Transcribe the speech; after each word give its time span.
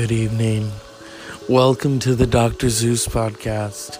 Good 0.00 0.12
evening. 0.12 0.72
Welcome 1.46 1.98
to 1.98 2.14
the 2.14 2.26
Dr. 2.26 2.70
Zeus 2.70 3.06
podcast. 3.06 3.98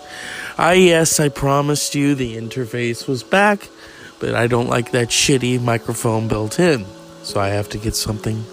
Ah, 0.56 0.70
yes, 0.70 1.20
I 1.20 1.28
promised 1.28 1.94
you 1.94 2.14
the 2.14 2.38
interface 2.38 3.06
was 3.06 3.22
back, 3.22 3.68
but 4.18 4.34
I 4.34 4.46
don't 4.46 4.66
like 4.66 4.92
that 4.92 5.08
shitty 5.08 5.60
microphone 5.60 6.26
built 6.26 6.58
in. 6.58 6.86
So 7.22 7.38
I 7.38 7.48
have 7.48 7.68
to 7.68 7.78
get 7.78 7.94
something 7.94 8.46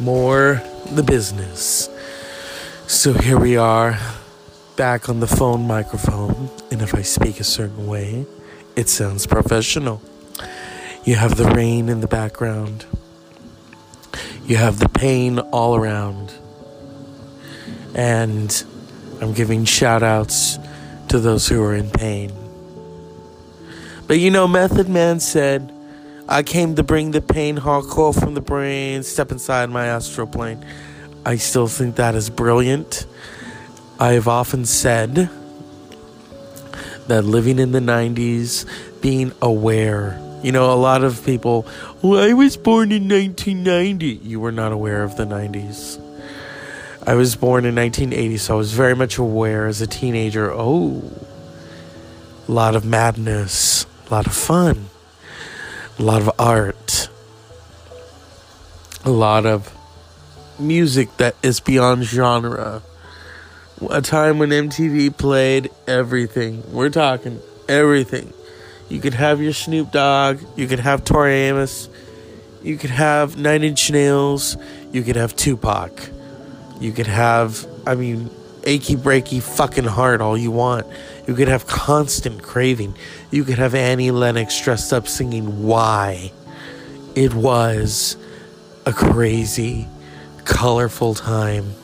more 0.00 0.60
the 0.90 1.04
business. 1.04 1.88
So 2.88 3.12
here 3.12 3.38
we 3.38 3.56
are, 3.56 3.96
back 4.74 5.08
on 5.08 5.20
the 5.20 5.28
phone 5.28 5.68
microphone, 5.68 6.50
and 6.72 6.82
if 6.82 6.96
I 6.96 7.02
speak 7.02 7.38
a 7.38 7.44
certain 7.44 7.86
way, 7.86 8.26
it 8.74 8.88
sounds 8.88 9.28
professional. 9.28 10.02
You 11.04 11.14
have 11.14 11.36
the 11.36 11.46
rain 11.46 11.88
in 11.88 12.00
the 12.00 12.08
background. 12.08 12.86
You 14.44 14.56
have 14.56 14.80
the 14.80 14.88
pain 14.88 15.38
all 15.38 15.76
around. 15.76 16.32
And 17.94 18.64
I'm 19.20 19.32
giving 19.32 19.64
shout 19.64 20.02
outs 20.02 20.58
to 21.08 21.18
those 21.18 21.46
who 21.48 21.62
are 21.62 21.74
in 21.74 21.90
pain. 21.90 22.32
But 24.06 24.18
you 24.18 24.30
know, 24.30 24.48
Method 24.48 24.88
Man 24.88 25.20
said, 25.20 25.72
I 26.28 26.42
came 26.42 26.76
to 26.76 26.82
bring 26.82 27.10
the 27.10 27.20
pain 27.20 27.58
hardcore 27.58 28.18
from 28.18 28.34
the 28.34 28.40
brain, 28.40 29.02
step 29.02 29.30
inside 29.30 29.70
my 29.70 29.86
astral 29.86 30.26
plane. 30.26 30.64
I 31.24 31.36
still 31.36 31.68
think 31.68 31.96
that 31.96 32.14
is 32.14 32.30
brilliant. 32.30 33.06
I 34.00 34.12
have 34.12 34.28
often 34.28 34.64
said 34.64 35.30
that 37.06 37.22
living 37.24 37.58
in 37.58 37.72
the 37.72 37.80
90s, 37.80 38.66
being 39.00 39.32
aware, 39.40 40.18
you 40.42 40.52
know, 40.52 40.72
a 40.72 40.74
lot 40.74 41.04
of 41.04 41.24
people, 41.24 41.66
well, 42.02 42.20
I 42.22 42.32
was 42.32 42.56
born 42.56 42.90
in 42.90 43.08
1990. 43.08 44.06
You 44.06 44.40
were 44.40 44.52
not 44.52 44.72
aware 44.72 45.02
of 45.02 45.16
the 45.16 45.24
90s. 45.24 46.00
I 47.04 47.14
was 47.14 47.34
born 47.34 47.64
in 47.64 47.74
1980, 47.74 48.36
so 48.36 48.54
I 48.54 48.56
was 48.56 48.72
very 48.74 48.94
much 48.94 49.18
aware 49.18 49.66
as 49.66 49.80
a 49.80 49.88
teenager. 49.88 50.52
Oh, 50.52 51.02
a 52.46 52.52
lot 52.52 52.76
of 52.76 52.84
madness, 52.84 53.86
a 54.06 54.14
lot 54.14 54.26
of 54.28 54.32
fun, 54.32 54.88
a 55.98 56.02
lot 56.02 56.22
of 56.22 56.30
art, 56.38 57.08
a 59.04 59.10
lot 59.10 59.46
of 59.46 59.76
music 60.60 61.16
that 61.16 61.34
is 61.42 61.58
beyond 61.58 62.04
genre. 62.04 62.82
A 63.90 64.00
time 64.00 64.38
when 64.38 64.50
MTV 64.50 65.16
played 65.16 65.70
everything. 65.88 66.62
We're 66.72 66.88
talking 66.88 67.40
everything. 67.68 68.32
You 68.88 69.00
could 69.00 69.14
have 69.14 69.40
your 69.40 69.52
Snoop 69.52 69.90
Dogg, 69.90 70.38
you 70.54 70.68
could 70.68 70.78
have 70.78 71.04
Tori 71.04 71.34
Amos, 71.34 71.88
you 72.62 72.76
could 72.76 72.90
have 72.90 73.36
Nine 73.36 73.64
Inch 73.64 73.90
Nails, 73.90 74.56
you 74.92 75.02
could 75.02 75.16
have 75.16 75.34
Tupac. 75.34 76.10
You 76.82 76.90
could 76.90 77.06
have, 77.06 77.64
I 77.86 77.94
mean, 77.94 78.28
achy 78.64 78.96
breaky 78.96 79.40
fucking 79.40 79.84
heart 79.84 80.20
all 80.20 80.36
you 80.36 80.50
want. 80.50 80.84
You 81.28 81.34
could 81.34 81.46
have 81.46 81.68
constant 81.68 82.42
craving. 82.42 82.96
You 83.30 83.44
could 83.44 83.58
have 83.58 83.76
Annie 83.76 84.10
Lennox 84.10 84.60
dressed 84.60 84.92
up 84.92 85.06
singing 85.06 85.62
Why. 85.62 86.32
It 87.14 87.34
was 87.34 88.16
a 88.84 88.92
crazy, 88.92 89.86
colorful 90.44 91.14
time. 91.14 91.74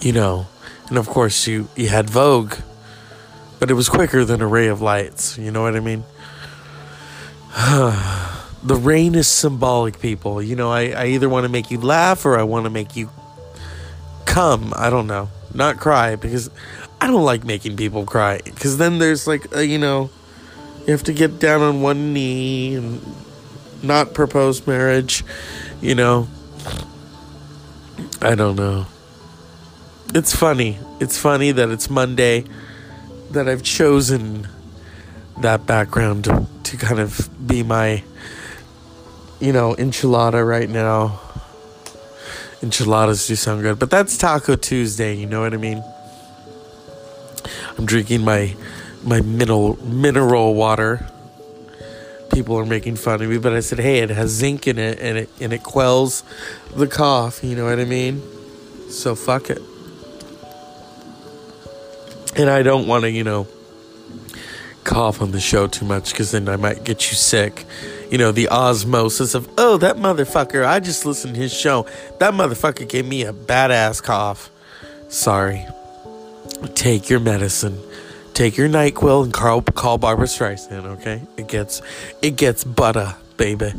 You 0.00 0.12
know, 0.12 0.46
and 0.88 0.98
of 0.98 1.08
course 1.08 1.46
you, 1.46 1.68
you 1.74 1.88
had 1.88 2.10
Vogue, 2.10 2.54
but 3.58 3.70
it 3.70 3.74
was 3.74 3.88
quicker 3.88 4.26
than 4.26 4.42
a 4.42 4.46
ray 4.46 4.68
of 4.68 4.82
lights. 4.82 5.38
You 5.38 5.50
know 5.50 5.62
what 5.62 5.74
I 5.74 5.80
mean? 5.80 6.04
the 8.62 8.76
rain 8.76 9.14
is 9.14 9.26
symbolic, 9.26 10.00
people. 10.00 10.42
You 10.42 10.54
know, 10.54 10.70
I, 10.70 10.88
I 10.90 11.06
either 11.06 11.30
want 11.30 11.44
to 11.44 11.48
make 11.50 11.70
you 11.70 11.80
laugh 11.80 12.26
or 12.26 12.38
I 12.38 12.42
want 12.42 12.64
to 12.64 12.70
make 12.70 12.94
you 12.94 13.08
come. 14.26 14.72
I 14.76 14.90
don't 14.90 15.06
know. 15.06 15.28
Not 15.52 15.78
cry 15.78 16.16
because 16.16 16.50
I 17.00 17.06
don't 17.06 17.24
like 17.24 17.44
making 17.44 17.76
people 17.76 18.04
cry 18.04 18.40
because 18.44 18.78
then 18.78 18.98
there's 18.98 19.26
like 19.26 19.54
a, 19.54 19.66
you 19.66 19.78
know 19.78 20.10
you 20.86 20.92
have 20.92 21.02
to 21.04 21.12
get 21.12 21.38
down 21.38 21.60
on 21.60 21.82
one 21.82 22.12
knee 22.12 22.74
and 22.74 23.00
not 23.82 24.14
propose 24.14 24.66
marriage, 24.66 25.24
you 25.80 25.94
know. 25.94 26.28
I 28.22 28.34
don't 28.34 28.56
know. 28.56 28.86
It's 30.14 30.34
funny. 30.34 30.78
It's 31.00 31.18
funny 31.18 31.52
that 31.52 31.70
it's 31.70 31.88
Monday 31.88 32.44
that 33.30 33.48
I've 33.48 33.62
chosen 33.62 34.48
that 35.38 35.66
background 35.66 36.24
to, 36.24 36.46
to 36.64 36.76
kind 36.76 37.00
of 37.00 37.28
be 37.46 37.62
my 37.62 38.02
you 39.40 39.52
know 39.52 39.74
enchilada 39.76 40.46
right 40.46 40.68
now 40.68 41.20
enchiladas 42.62 43.26
do 43.26 43.36
sound 43.36 43.62
good, 43.62 43.78
but 43.78 43.90
that's 43.90 44.16
Taco 44.16 44.56
Tuesday. 44.56 45.14
You 45.14 45.26
know 45.26 45.40
what 45.40 45.54
I 45.54 45.56
mean? 45.56 45.82
I'm 47.78 47.86
drinking 47.86 48.22
my 48.22 48.54
my 49.02 49.20
mineral 49.20 49.78
mineral 49.84 50.54
water. 50.54 51.06
People 52.32 52.58
are 52.58 52.66
making 52.66 52.96
fun 52.96 53.22
of 53.22 53.28
me, 53.28 53.38
but 53.38 53.52
I 53.52 53.60
said, 53.60 53.80
"Hey, 53.80 53.98
it 53.98 54.10
has 54.10 54.30
zinc 54.30 54.66
in 54.66 54.78
it, 54.78 55.00
and 55.00 55.18
it 55.18 55.28
and 55.40 55.52
it 55.52 55.62
quells 55.62 56.22
the 56.74 56.86
cough." 56.86 57.42
You 57.42 57.56
know 57.56 57.64
what 57.64 57.80
I 57.80 57.84
mean? 57.84 58.22
So 58.90 59.14
fuck 59.14 59.50
it. 59.50 59.62
And 62.36 62.48
I 62.48 62.62
don't 62.62 62.86
want 62.86 63.02
to, 63.02 63.10
you 63.10 63.24
know, 63.24 63.48
cough 64.84 65.20
on 65.20 65.32
the 65.32 65.40
show 65.40 65.66
too 65.66 65.84
much 65.84 66.12
because 66.12 66.30
then 66.30 66.48
I 66.48 66.56
might 66.56 66.84
get 66.84 67.10
you 67.10 67.16
sick 67.16 67.66
you 68.10 68.18
know, 68.18 68.32
the 68.32 68.48
osmosis 68.48 69.34
of, 69.34 69.48
oh, 69.56 69.76
that 69.78 69.96
motherfucker, 69.96 70.66
I 70.66 70.80
just 70.80 71.06
listened 71.06 71.34
to 71.34 71.40
his 71.40 71.54
show. 71.54 71.86
That 72.18 72.34
motherfucker 72.34 72.88
gave 72.88 73.06
me 73.06 73.22
a 73.22 73.32
badass 73.32 74.02
cough. 74.02 74.50
Sorry. 75.08 75.64
Take 76.74 77.08
your 77.08 77.20
medicine. 77.20 77.80
Take 78.34 78.56
your 78.56 78.68
NyQuil 78.68 79.24
and 79.24 79.32
call, 79.32 79.62
call 79.62 79.98
Barbra 79.98 80.26
Streisand, 80.26 80.84
okay? 80.86 81.22
It 81.36 81.46
gets, 81.46 81.82
it 82.20 82.36
gets 82.36 82.64
butter, 82.64 83.14
baby. 83.36 83.74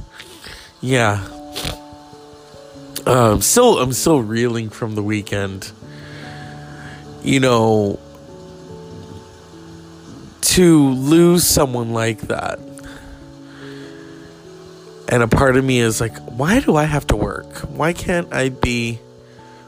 Yeah. 0.80 1.28
Um, 3.06 3.42
still, 3.42 3.80
I'm 3.80 3.92
still 3.92 4.22
reeling 4.22 4.70
from 4.70 4.96
the 4.96 5.04
weekend. 5.04 5.72
You 7.22 7.40
know, 7.40 8.00
to 10.42 10.90
lose 10.90 11.46
someone 11.46 11.92
like 11.92 12.22
that 12.22 12.60
and 15.12 15.22
a 15.22 15.28
part 15.28 15.58
of 15.58 15.66
me 15.66 15.80
is 15.80 16.00
like, 16.00 16.18
why 16.20 16.62
do 16.62 16.78
I 16.78 16.86
have 16.86 17.06
to 17.08 17.18
work? 17.18 17.58
Why 17.70 17.92
can't 17.92 18.34
I 18.34 18.48
be 18.48 19.00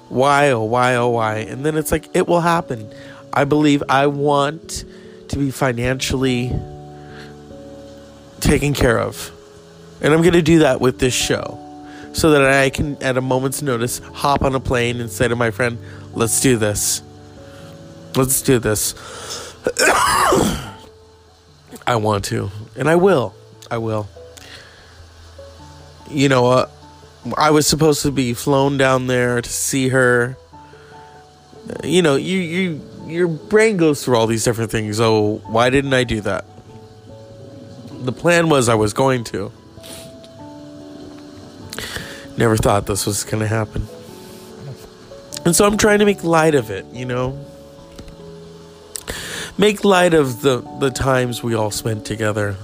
why 0.08 0.52
oh 0.52 0.64
why 0.64 0.96
oh 0.96 1.10
why? 1.10 1.38
And 1.38 1.66
then 1.66 1.76
it's 1.76 1.92
like 1.92 2.08
it 2.16 2.28
will 2.28 2.40
happen. 2.40 2.94
I 3.34 3.44
believe 3.44 3.84
I 3.90 4.08
want 4.08 4.86
to 5.30 5.38
be 5.38 5.52
financially 5.52 6.52
taken 8.40 8.74
care 8.74 9.00
of. 9.00 9.32
And 10.02 10.14
I'm 10.14 10.22
going 10.22 10.34
to 10.34 10.42
do 10.42 10.60
that 10.60 10.80
with 10.80 11.00
this 11.00 11.14
show. 11.14 11.60
So 12.14 12.32
that 12.32 12.44
I 12.44 12.70
can 12.70 13.02
at 13.02 13.18
a 13.18 13.22
moment's 13.22 13.64
notice 13.64 13.98
hop 14.14 14.44
on 14.44 14.54
a 14.54 14.60
plane 14.60 15.02
and 15.02 15.10
say 15.10 15.28
to 15.28 15.36
my 15.36 15.50
friend, 15.50 15.80
"Let's 16.14 16.40
do 16.42 16.58
this. 16.58 17.02
Let's 18.16 18.44
do 18.44 18.60
this." 18.60 18.94
I 21.88 21.96
want 21.96 22.26
to, 22.26 22.52
and 22.78 22.88
I 22.88 22.98
will. 22.98 23.34
I 23.72 23.80
will 23.80 24.08
you 26.14 26.30
know, 26.30 26.48
uh, 26.48 26.70
I 27.38 27.52
was 27.52 27.68
supposed 27.68 28.02
to 28.04 28.12
be 28.12 28.34
flown 28.34 28.78
down 28.78 29.08
there 29.08 29.42
to 29.42 29.50
see 29.50 29.90
her. 29.90 30.38
You 31.84 32.02
know, 32.02 32.16
you 32.16 32.40
you 32.40 32.90
your 33.08 33.28
brain 33.28 33.78
goes 33.78 34.04
through 34.04 34.18
all 34.18 34.28
these 34.28 34.44
different 34.44 34.72
things. 34.72 35.00
Oh, 35.00 35.42
why 35.46 35.70
didn't 35.70 35.94
I 35.94 36.04
do 36.04 36.22
that? 36.22 36.46
The 37.92 38.12
plan 38.12 38.50
was 38.50 38.70
I 38.70 38.76
was 38.76 38.94
going 38.94 39.24
to. 39.26 39.52
Never 42.38 42.58
thought 42.58 42.86
this 42.86 43.06
was 43.06 43.24
going 43.24 43.42
to 43.42 43.48
happen. 43.48 43.88
And 45.46 45.56
so 45.56 45.66
I'm 45.66 45.78
trying 45.78 46.00
to 46.00 46.06
make 46.06 46.24
light 46.24 46.56
of 46.56 46.72
it, 46.72 46.86
you 46.92 47.06
know? 47.06 47.40
Make 49.58 49.86
light 49.86 50.14
of 50.14 50.42
the 50.42 50.62
the 50.80 50.90
times 50.90 51.44
we 51.44 51.54
all 51.54 51.72
spent 51.72 52.06
together 52.06 52.58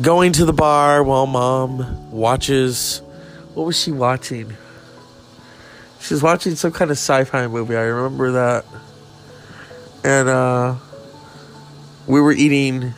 going 0.00 0.32
to 0.32 0.44
the 0.44 0.52
bar 0.52 1.02
while 1.02 1.26
mom 1.26 2.10
watches. 2.10 3.02
What 3.54 3.66
was 3.66 3.78
she 3.78 3.92
watching? 3.92 4.56
She 6.00 6.14
was 6.14 6.22
watching 6.22 6.56
some 6.56 6.72
kind 6.72 6.90
of 6.90 6.96
sci 6.96 7.24
fi 7.24 7.46
movie. 7.46 7.76
I 7.76 7.82
remember 7.82 8.32
that. 8.32 8.64
And 10.04 10.28
uh, 10.28 10.74
we 12.06 12.20
were 12.20 12.32
eating 12.32 12.94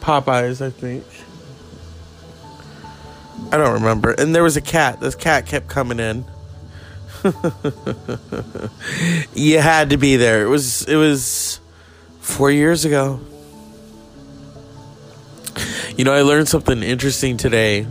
Popeyes, 0.00 0.64
I 0.64 0.70
think. 0.70 1.04
I 3.50 3.56
don't 3.56 3.74
remember. 3.74 4.12
And 4.12 4.34
there 4.34 4.42
was 4.42 4.56
a 4.56 4.60
cat. 4.60 5.00
This 5.00 5.14
cat 5.14 5.46
kept 5.46 5.68
coming 5.68 5.98
in. 5.98 6.24
you 9.34 9.58
had 9.58 9.90
to 9.90 9.96
be 9.96 10.16
there. 10.16 10.42
It 10.42 10.48
was 10.48 10.84
it 10.86 10.94
was 10.96 11.60
4 12.20 12.50
years 12.52 12.84
ago. 12.84 13.20
You 15.98 16.04
know, 16.04 16.12
I 16.12 16.22
learned 16.22 16.48
something 16.48 16.82
interesting 16.82 17.36
today. 17.36 17.86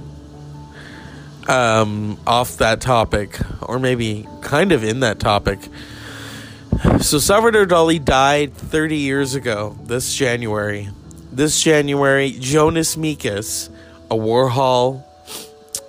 um, 1.47 2.17
off 2.25 2.57
that 2.57 2.81
topic, 2.81 3.37
or 3.61 3.79
maybe 3.79 4.25
kind 4.41 4.71
of 4.71 4.83
in 4.83 5.01
that 5.01 5.19
topic. 5.19 5.59
So 7.01 7.19
Salvador 7.19 7.65
Dali 7.65 8.03
died 8.03 8.53
30 8.53 8.97
years 8.97 9.35
ago, 9.35 9.77
this 9.85 10.13
January. 10.15 10.89
This 11.31 11.61
January, 11.61 12.31
Jonas 12.31 12.95
Mekas, 12.95 13.69
a 14.09 14.15
Warhol 14.15 15.03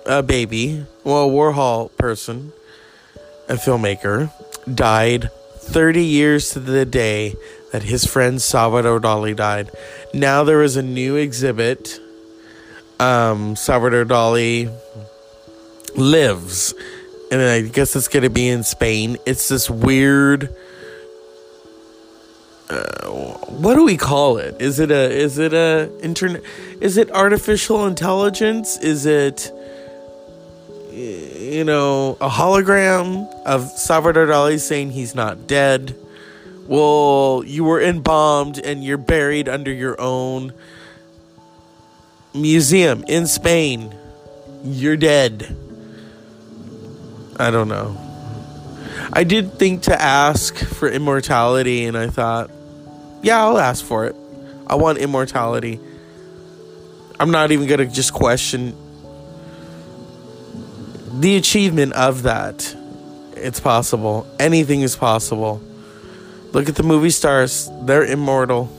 a 0.05 0.23
baby, 0.23 0.85
well, 1.03 1.29
a 1.29 1.31
Warhol 1.31 1.95
person, 1.97 2.51
a 3.47 3.53
filmmaker, 3.53 4.31
died 4.73 5.29
30 5.57 6.03
years 6.03 6.51
to 6.51 6.59
the 6.59 6.85
day 6.85 7.35
that 7.71 7.83
his 7.83 8.05
friend 8.05 8.41
Salvador 8.41 8.99
Dali 8.99 9.35
died. 9.35 9.71
Now 10.13 10.43
there 10.43 10.63
is 10.63 10.75
a 10.75 10.81
new 10.81 11.15
exhibit. 11.15 11.99
Um, 12.99 13.55
Salvador 13.55 14.03
Dali 14.03 14.69
lives, 15.95 16.73
and 17.31 17.41
I 17.41 17.61
guess 17.61 17.95
it's 17.95 18.09
going 18.09 18.23
to 18.23 18.29
be 18.29 18.49
in 18.49 18.63
Spain. 18.63 19.17
It's 19.25 19.47
this 19.47 19.69
weird. 19.69 20.53
Uh, 22.69 23.07
what 23.47 23.75
do 23.75 23.85
we 23.85 23.95
call 23.95 24.37
it? 24.37 24.61
Is 24.61 24.79
it 24.79 24.91
a 24.91 25.09
is 25.09 25.37
it 25.37 25.53
a 25.53 25.89
internet? 26.01 26.43
Is 26.81 26.97
it 26.97 27.09
artificial 27.11 27.85
intelligence? 27.85 28.77
Is 28.77 29.05
it 29.05 29.49
you 30.91 31.63
know 31.63 32.17
a 32.19 32.29
hologram 32.29 33.31
of 33.45 33.63
Salvador 33.69 34.27
Dali 34.27 34.59
saying 34.59 34.91
he's 34.91 35.15
not 35.15 35.47
dead? 35.47 35.95
Well, 36.67 37.43
you 37.45 37.63
were 37.63 37.81
embalmed 37.81 38.59
and 38.59 38.83
you're 38.83 38.97
buried 38.97 39.47
under 39.49 39.71
your 39.71 39.99
own 39.99 40.53
museum 42.33 43.03
in 43.07 43.27
Spain. 43.27 43.95
You're 44.63 44.97
dead. 44.97 45.55
I 47.37 47.51
don't 47.51 47.67
know. 47.67 47.97
I 49.11 49.23
did 49.23 49.53
think 49.53 49.83
to 49.83 49.99
ask 49.99 50.55
for 50.55 50.89
immortality, 50.89 51.85
and 51.85 51.97
I 51.97 52.07
thought, 52.07 52.51
yeah, 53.23 53.43
I'll 53.43 53.57
ask 53.57 53.83
for 53.83 54.05
it. 54.05 54.15
I 54.67 54.75
want 54.75 54.99
immortality. 54.99 55.79
I'm 57.19 57.31
not 57.31 57.51
even 57.51 57.67
going 57.67 57.79
to 57.79 57.87
just 57.87 58.13
question 58.13 58.75
the 61.19 61.35
achievement 61.37 61.93
of 61.93 62.23
that. 62.23 62.75
It's 63.33 63.59
possible. 63.59 64.27
Anything 64.39 64.81
is 64.81 64.95
possible. 64.95 65.61
Look 66.51 66.69
at 66.69 66.75
the 66.75 66.83
movie 66.83 67.09
stars, 67.09 67.69
they're 67.81 68.05
immortal. 68.05 68.69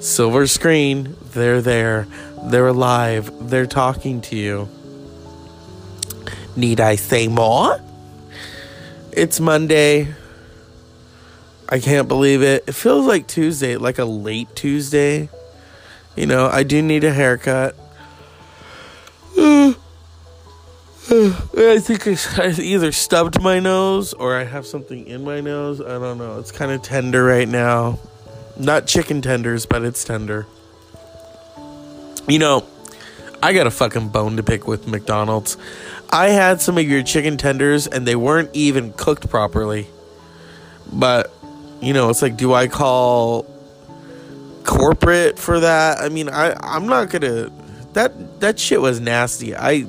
Silver 0.00 0.46
screen, 0.46 1.16
they're 1.32 1.60
there. 1.60 2.06
They're 2.44 2.68
alive. 2.68 3.30
They're 3.48 3.66
talking 3.66 4.20
to 4.22 4.36
you. 4.36 4.68
Need 6.54 6.80
I 6.80 6.96
say 6.96 7.28
more? 7.28 7.80
It's 9.12 9.40
Monday. 9.40 10.14
I 11.68 11.80
can't 11.80 12.06
believe 12.06 12.42
it. 12.42 12.64
It 12.68 12.74
feels 12.74 13.06
like 13.06 13.26
Tuesday, 13.26 13.76
like 13.76 13.98
a 13.98 14.04
late 14.04 14.54
Tuesday. 14.54 15.28
You 16.14 16.26
know, 16.26 16.46
I 16.46 16.62
do 16.62 16.80
need 16.80 17.02
a 17.02 17.12
haircut. 17.12 17.74
I 19.38 19.74
think 21.80 22.06
I 22.06 22.50
either 22.58 22.92
stubbed 22.92 23.42
my 23.42 23.58
nose 23.58 24.12
or 24.12 24.36
I 24.36 24.44
have 24.44 24.66
something 24.66 25.06
in 25.06 25.24
my 25.24 25.40
nose. 25.40 25.80
I 25.80 25.98
don't 25.98 26.18
know. 26.18 26.38
It's 26.38 26.52
kind 26.52 26.70
of 26.70 26.82
tender 26.82 27.24
right 27.24 27.48
now. 27.48 27.98
Not 28.58 28.86
chicken 28.86 29.22
tenders, 29.22 29.66
but 29.66 29.84
it's 29.84 30.04
tender. 30.04 30.46
You 32.28 32.38
know, 32.38 32.66
I 33.42 33.52
got 33.52 33.66
a 33.66 33.70
fucking 33.70 34.08
bone 34.08 34.36
to 34.36 34.42
pick 34.42 34.66
with 34.66 34.86
McDonald's. 34.86 35.56
I 36.10 36.28
had 36.28 36.60
some 36.60 36.78
of 36.78 36.84
your 36.84 37.02
chicken 37.02 37.36
tenders 37.36 37.86
and 37.86 38.06
they 38.06 38.16
weren't 38.16 38.50
even 38.54 38.92
cooked 38.92 39.28
properly. 39.28 39.86
But, 40.92 41.32
you 41.80 41.92
know, 41.92 42.10
it's 42.10 42.22
like, 42.22 42.36
do 42.36 42.54
I 42.54 42.68
call 42.68 43.46
corporate 44.64 45.38
for 45.38 45.60
that? 45.60 45.98
I 45.98 46.08
mean, 46.08 46.28
I 46.28 46.54
I'm 46.60 46.86
not 46.86 47.10
gonna. 47.10 47.50
That 47.94 48.40
that 48.40 48.58
shit 48.58 48.80
was 48.80 49.00
nasty. 49.00 49.56
I 49.56 49.86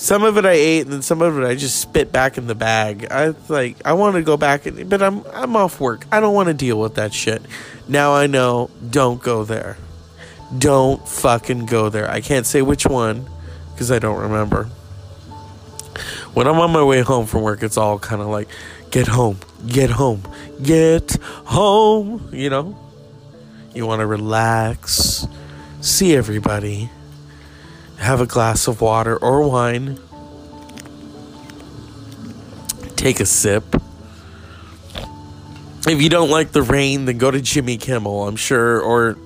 some 0.00 0.22
of 0.24 0.38
it 0.38 0.46
I 0.46 0.52
ate, 0.52 0.80
and 0.80 0.92
then 0.94 1.02
some 1.02 1.20
of 1.20 1.38
it 1.38 1.44
I 1.44 1.54
just 1.54 1.78
spit 1.78 2.10
back 2.10 2.38
in 2.38 2.46
the 2.46 2.54
bag. 2.54 3.06
I 3.10 3.34
like 3.48 3.76
I 3.84 3.92
want 3.92 4.16
to 4.16 4.22
go 4.22 4.38
back, 4.38 4.62
but 4.86 5.02
I'm 5.02 5.26
I'm 5.34 5.54
off 5.56 5.78
work. 5.78 6.06
I 6.10 6.20
don't 6.20 6.32
want 6.32 6.48
to 6.48 6.54
deal 6.54 6.80
with 6.80 6.94
that 6.94 7.12
shit. 7.12 7.42
Now 7.86 8.14
I 8.14 8.26
know. 8.26 8.70
Don't 8.88 9.22
go 9.22 9.44
there. 9.44 9.76
Don't 10.56 11.06
fucking 11.06 11.66
go 11.66 11.90
there. 11.90 12.10
I 12.10 12.22
can't 12.22 12.46
say 12.46 12.62
which 12.62 12.86
one 12.86 13.28
because 13.72 13.92
I 13.92 13.98
don't 13.98 14.18
remember. 14.18 14.64
When 16.32 16.46
I'm 16.46 16.58
on 16.60 16.72
my 16.72 16.82
way 16.82 17.02
home 17.02 17.26
from 17.26 17.42
work, 17.42 17.62
it's 17.62 17.76
all 17.76 17.98
kind 17.98 18.22
of 18.22 18.28
like, 18.28 18.48
get 18.90 19.06
home, 19.06 19.38
get 19.66 19.90
home, 19.90 20.22
get 20.62 21.12
home. 21.44 22.30
You 22.32 22.48
know, 22.48 22.78
you 23.74 23.86
want 23.86 24.00
to 24.00 24.06
relax, 24.06 25.26
see 25.82 26.16
everybody 26.16 26.88
have 28.00 28.20
a 28.20 28.26
glass 28.26 28.66
of 28.66 28.80
water 28.80 29.16
or 29.16 29.48
wine, 29.48 29.98
take 32.96 33.20
a 33.20 33.26
sip. 33.26 33.64
If 35.86 36.02
you 36.02 36.08
don't 36.08 36.30
like 36.30 36.52
the 36.52 36.62
rain, 36.62 37.04
then 37.04 37.18
go 37.18 37.30
to 37.30 37.40
Jimmy 37.40 37.76
Kimmel, 37.76 38.26
I'm 38.26 38.36
sure, 38.36 38.80
or 38.80 39.16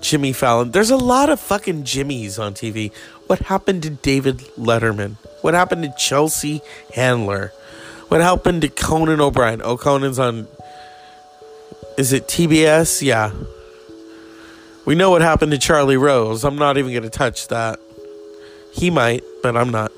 Jimmy 0.00 0.32
Fallon. 0.32 0.70
There's 0.70 0.90
a 0.90 0.96
lot 0.96 1.30
of 1.30 1.40
fucking 1.40 1.84
Jimmys 1.84 2.38
on 2.38 2.54
TV. 2.54 2.92
What 3.26 3.40
happened 3.40 3.82
to 3.84 3.90
David 3.90 4.38
Letterman? 4.58 5.16
What 5.40 5.54
happened 5.54 5.82
to 5.82 5.94
Chelsea 5.98 6.60
Handler? 6.94 7.52
What 8.08 8.20
happened 8.20 8.62
to 8.62 8.68
Conan 8.68 9.20
O'Brien? 9.20 9.62
Oh, 9.62 9.76
Conan's 9.76 10.18
on. 10.18 10.46
Is 11.96 12.12
it 12.12 12.28
TBS? 12.28 13.02
Yeah. 13.02 13.32
We 14.84 14.94
know 14.94 15.10
what 15.10 15.22
happened 15.22 15.52
to 15.52 15.58
Charlie 15.58 15.96
Rose. 15.96 16.44
I'm 16.44 16.56
not 16.56 16.76
even 16.76 16.92
going 16.92 17.04
to 17.04 17.10
touch 17.10 17.48
that. 17.48 17.80
He 18.74 18.90
might, 18.90 19.22
but 19.42 19.56
I'm 19.56 19.70
not. 19.70 19.92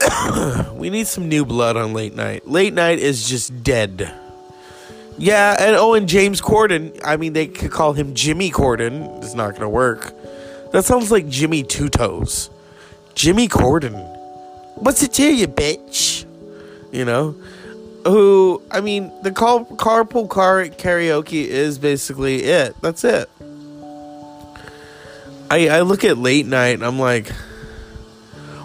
we 0.74 0.90
need 0.90 1.06
some 1.06 1.28
new 1.28 1.44
blood 1.44 1.76
on 1.76 1.92
late 1.92 2.14
night. 2.14 2.48
Late 2.48 2.72
night 2.72 2.98
is 2.98 3.28
just 3.28 3.62
dead. 3.62 4.12
Yeah, 5.18 5.56
and 5.60 5.76
oh, 5.76 5.94
and 5.94 6.08
James 6.08 6.40
Corden. 6.40 6.98
I 7.04 7.16
mean, 7.16 7.34
they 7.34 7.46
could 7.46 7.70
call 7.70 7.92
him 7.92 8.14
Jimmy 8.14 8.50
Corden. 8.50 9.22
It's 9.22 9.34
not 9.34 9.50
going 9.50 9.62
to 9.62 9.68
work. 9.68 10.12
That 10.72 10.84
sounds 10.84 11.10
like 11.10 11.28
Jimmy 11.28 11.62
Two 11.62 11.88
Toes. 11.88 12.50
Jimmy 13.14 13.46
Corden. 13.46 13.92
What's 14.76 15.02
it 15.02 15.12
to 15.14 15.34
you, 15.34 15.46
bitch? 15.46 16.24
You 16.92 17.04
know? 17.04 17.36
Who, 18.04 18.62
I 18.70 18.80
mean, 18.80 19.12
the 19.22 19.30
call, 19.30 19.64
carpool 19.64 20.28
car 20.28 20.64
karaoke 20.64 21.46
is 21.46 21.78
basically 21.78 22.42
it. 22.42 22.74
That's 22.82 23.04
it. 23.04 23.30
I, 25.54 25.68
I 25.68 25.80
look 25.82 26.02
at 26.02 26.18
late 26.18 26.46
night 26.46 26.74
and 26.74 26.84
I'm 26.84 26.98
like, 26.98 27.28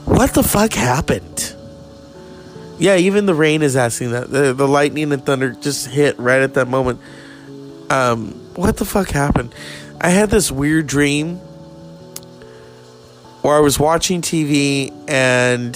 what 0.06 0.34
the 0.34 0.42
fuck 0.42 0.74
happened? 0.74 1.54
Yeah, 2.80 2.96
even 2.96 3.28
the 3.28 3.36
rain 3.36 3.62
is 3.62 3.76
asking 3.76 4.12
that. 4.12 4.32
The, 4.32 4.54
the 4.54 4.68
lightning 4.68 5.12
and 5.12 5.24
thunder 5.24 5.52
just 5.52 5.86
hit 5.86 6.18
right 6.18 6.42
at 6.42 6.56
that 6.56 6.68
moment. 6.68 7.00
Um, 7.92 8.32
what 8.56 8.78
the 8.78 8.86
fuck 8.86 9.10
happened? 9.10 9.54
I 10.02 10.10
had 10.10 10.32
this 10.32 10.52
weird 10.52 10.88
dream 10.88 11.36
where 13.44 13.56
I 13.56 13.60
was 13.60 13.78
watching 13.78 14.24
TV 14.24 14.92
and 15.08 15.76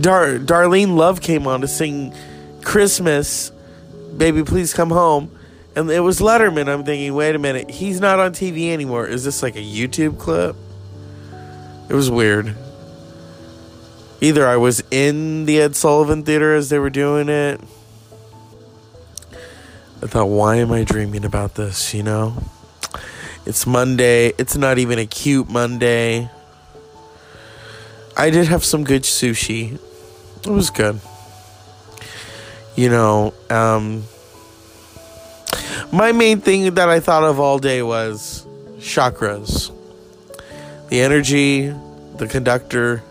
Dar- 0.00 0.38
Darlene 0.38 0.94
Love 0.94 1.20
came 1.20 1.48
on 1.48 1.60
to 1.62 1.66
sing 1.66 2.14
Christmas, 2.62 3.50
Baby 4.16 4.44
Please 4.44 4.72
Come 4.72 4.90
Home 4.90 5.36
and 5.76 5.90
it 5.90 6.00
was 6.00 6.20
Letterman. 6.20 6.68
I'm 6.68 6.84
thinking, 6.84 7.14
wait 7.14 7.34
a 7.34 7.38
minute, 7.38 7.70
he's 7.70 8.00
not 8.00 8.18
on 8.18 8.32
TV 8.32 8.72
anymore. 8.72 9.06
Is 9.06 9.24
this 9.24 9.42
like 9.42 9.56
a 9.56 9.64
YouTube 9.64 10.18
clip? 10.18 10.56
It 11.88 11.94
was 11.94 12.10
weird. 12.10 12.56
Either 14.20 14.46
I 14.46 14.56
was 14.56 14.82
in 14.90 15.44
the 15.44 15.60
Ed 15.60 15.76
Sullivan 15.76 16.22
Theater 16.22 16.54
as 16.54 16.70
they 16.70 16.78
were 16.78 16.90
doing 16.90 17.28
it. 17.28 17.60
I 20.02 20.06
thought, 20.06 20.26
why 20.26 20.56
am 20.56 20.72
I 20.72 20.84
dreaming 20.84 21.24
about 21.24 21.54
this? 21.54 21.92
You 21.92 22.02
know? 22.02 22.42
It's 23.46 23.66
Monday. 23.66 24.32
It's 24.38 24.56
not 24.56 24.78
even 24.78 24.98
a 24.98 25.06
cute 25.06 25.50
Monday. 25.50 26.30
I 28.16 28.30
did 28.30 28.46
have 28.46 28.64
some 28.64 28.84
good 28.84 29.02
sushi. 29.02 29.78
It 30.46 30.50
was 30.50 30.70
good. 30.70 31.00
You 32.76 32.88
know, 32.88 33.34
um, 33.50 34.04
my 35.94 36.10
main 36.10 36.40
thing 36.40 36.74
that 36.74 36.88
I 36.88 36.98
thought 36.98 37.22
of 37.22 37.38
all 37.38 37.60
day 37.60 37.80
was 37.80 38.44
chakras. 38.78 39.70
The 40.88 41.00
energy, 41.00 41.72
the 42.16 42.26
conductor, 42.26 43.02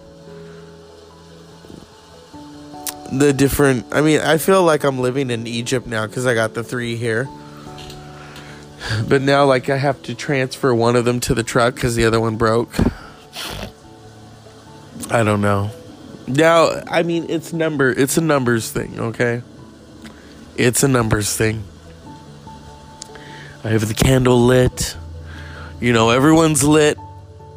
the 3.11 3.31
different. 3.31 3.85
I 3.93 4.01
mean, 4.01 4.19
I 4.19 4.37
feel 4.37 4.63
like 4.63 4.83
I'm 4.83 4.99
living 4.99 5.31
in 5.31 5.47
Egypt 5.47 5.87
now 5.87 6.05
because 6.07 6.25
I 6.25 6.33
got 6.33 6.53
the 6.55 6.63
three 6.63 6.97
here. 6.97 7.29
But 9.07 9.21
now, 9.21 9.45
like, 9.45 9.69
I 9.69 9.77
have 9.77 10.01
to 10.03 10.13
transfer 10.13 10.75
one 10.75 10.97
of 10.97 11.05
them 11.05 11.21
to 11.21 11.33
the 11.33 11.43
truck 11.43 11.75
because 11.75 11.95
the 11.95 12.03
other 12.03 12.19
one 12.19 12.35
broke. 12.35 12.73
I 15.09 15.23
don't 15.23 15.39
know. 15.39 15.71
Now, 16.27 16.83
I 16.87 17.03
mean, 17.03 17.27
it's 17.29 17.53
number. 17.53 17.91
It's 17.91 18.17
a 18.17 18.21
numbers 18.21 18.69
thing. 18.71 18.99
Okay, 18.99 19.41
it's 20.57 20.83
a 20.83 20.89
numbers 20.89 21.33
thing. 21.33 21.63
I 23.63 23.70
have 23.70 23.88
the 23.88 23.93
candle 23.93 24.46
lit. 24.46 24.98
You 25.79 25.93
know, 25.93 26.10
everyone's 26.10 26.63
lit. 26.63 26.98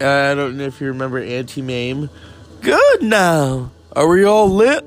I 0.01 0.35
don't 0.35 0.57
know 0.57 0.65
if 0.65 0.81
you 0.81 0.89
remember 0.89 1.19
Auntie 1.19 1.63
Mame. 1.63 2.11
Good 2.61 3.03
now. 3.03 3.71
Are 3.93 4.07
we 4.07 4.25
all 4.25 4.49
lit? 4.49 4.85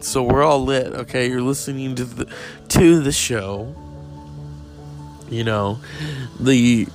So 0.00 0.22
we're 0.22 0.42
all 0.42 0.62
lit. 0.62 0.92
Okay, 0.92 1.28
you're 1.28 1.40
listening 1.40 1.94
to 1.96 2.04
the 2.04 2.32
to 2.68 3.00
the 3.00 3.10
show. 3.10 3.74
You 5.28 5.44
know, 5.44 5.80
the 6.38 6.86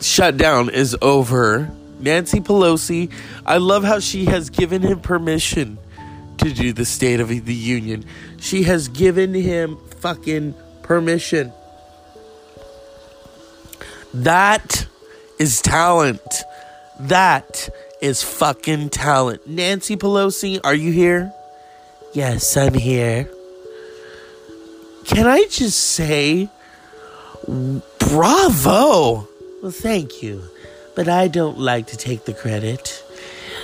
shutdown 0.00 0.70
is 0.70 0.96
over. 1.02 1.70
Nancy 2.00 2.40
Pelosi, 2.40 3.12
I 3.44 3.58
love 3.58 3.84
how 3.84 4.00
she 4.00 4.24
has 4.24 4.48
given 4.48 4.80
him 4.80 5.00
permission 5.00 5.78
to 6.38 6.50
do 6.50 6.72
the 6.72 6.86
State 6.86 7.20
of 7.20 7.28
the 7.28 7.54
Union. 7.54 8.06
She 8.38 8.62
has 8.62 8.88
given 8.88 9.34
him 9.34 9.76
fucking 9.98 10.54
permission. 10.82 11.52
That 14.14 14.86
is 15.38 15.60
talent. 15.62 16.42
That 16.98 17.68
is 18.00 18.22
fucking 18.22 18.90
talent. 18.90 19.46
Nancy 19.46 19.96
Pelosi, 19.96 20.60
are 20.64 20.74
you 20.74 20.92
here? 20.92 21.32
Yes, 22.12 22.56
I'm 22.56 22.74
here. 22.74 23.30
Can 25.04 25.26
I 25.26 25.46
just 25.48 25.78
say, 25.78 26.48
bravo? 27.46 29.28
Well, 29.62 29.72
thank 29.72 30.22
you 30.22 30.42
but 30.94 31.08
I 31.08 31.28
don't 31.28 31.58
like 31.58 31.86
to 31.88 31.96
take 31.96 32.26
the 32.26 32.34
credit. 32.34 33.02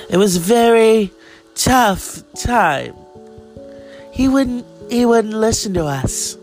It 0.09 0.17
was 0.17 0.37
a 0.37 0.41
very 0.41 1.11
tough 1.55 2.23
time. 2.35 2.95
He 4.11 4.27
wouldn't 4.27 4.65
he 4.91 5.05
wouldn't 5.05 5.35
listen 5.35 5.75
to 5.75 5.85
us. 5.85 6.39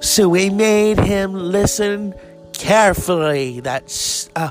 So 0.00 0.28
we 0.28 0.50
made 0.50 0.98
him 0.98 1.32
listen 1.32 2.14
carefully. 2.58 3.60
That's 3.60 4.28
uh, 4.36 4.50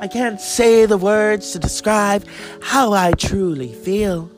I 0.00 0.08
can't 0.08 0.40
say 0.40 0.86
the 0.86 0.98
words 0.98 1.52
to 1.52 1.58
describe 1.58 2.24
how 2.62 2.92
I 2.92 3.12
truly 3.12 3.72
feel. 3.72 4.30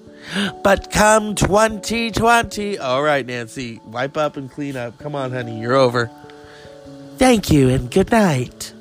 But 0.63 0.91
come 0.91 1.35
2020, 1.35 2.79
all 2.79 3.03
right, 3.03 3.27
Nancy, 3.27 3.81
wipe 3.85 4.17
up 4.17 4.37
and 4.37 4.51
clean 4.51 4.77
up. 4.77 4.99
Come 4.99 5.15
on, 5.15 5.33
honey, 5.33 5.61
you're 5.61 5.75
over. 5.75 6.11
Thank 7.19 7.51
you 7.51 7.69
and 7.69 7.91
good 7.91 8.11
night. 8.11 8.73